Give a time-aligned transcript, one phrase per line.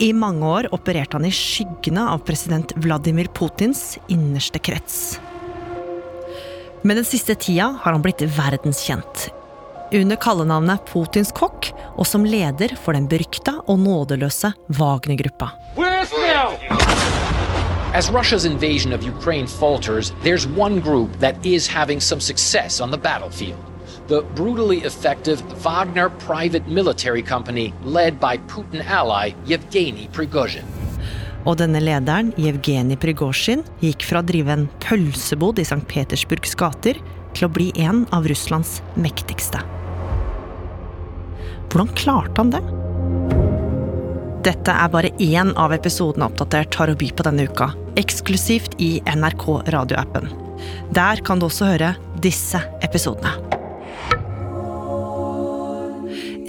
[0.00, 5.20] I mange år opererte han i skyggene av president Vladimir Putins innerste krets.
[6.82, 9.26] Men den siste tida har han blitt verdenskjent.
[9.92, 11.68] Under kallenavnet Putins kokk,
[12.00, 15.50] og som leder for den berykta og nådeløse Wagner-gruppa.
[17.92, 22.90] As Russia's invasion of Ukraine falters, there's one group that is having some success on
[22.90, 23.69] the battlefield.
[24.10, 30.66] The brutally effective Wagner private military company led by Putin ally Yevgeny Prigozhin.
[31.46, 35.84] Og denne lederen, Jevgenij Prigozjin, gikk fra å drive en pølsebod i St.
[35.88, 36.98] Petersburgs gater
[37.36, 39.62] til å bli en av Russlands mektigste.
[41.70, 42.64] Hvordan klarte han det?
[44.50, 48.96] Dette er bare én av episodene Oppdatert har å by på denne uka, eksklusivt i
[49.06, 50.26] NRK radioappen.
[50.98, 51.94] Der kan du også høre
[52.26, 53.59] disse episodene.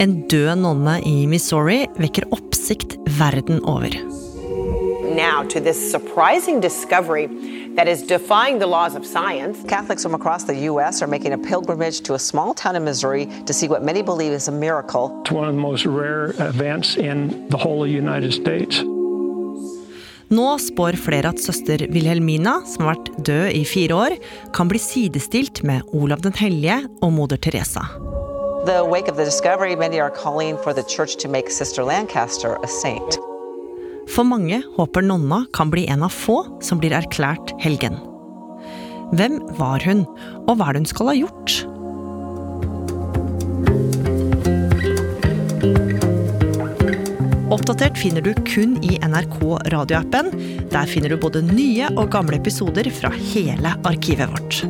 [0.00, 3.90] En død nonne i Missouri vekker oppsikt verden over.
[5.14, 7.26] now to this surprising discovery
[7.76, 9.62] that is defying the laws of science.
[9.68, 11.02] Catholics from across the U.S.
[11.02, 14.32] are making a pilgrimage to a small town in Missouri to see what many believe
[14.32, 15.20] is a miracle.
[15.22, 18.82] It's one of the most rare events in the whole of the United States.
[20.32, 24.16] Nå spår flere at søster Wilhelmina, som har vært død i fire år,
[24.56, 27.84] kan bli sidestilt med Olav den hellige og moder Teresa.
[28.64, 32.58] The wake of the discovery, many are calling for the church to make Sister Lancaster
[32.62, 33.18] a saint.
[34.06, 37.98] For mange håper nonna kan bli en av få som blir erklært helgen.
[39.18, 40.04] Hvem var hun,
[40.46, 41.56] og hva er det hun skal ha gjort?
[47.50, 49.42] Oppdatert finner du kun i NRK
[49.74, 50.30] radioappen.
[50.70, 54.62] Der finner du både nye og gamle episoder fra hele arkivet vårt.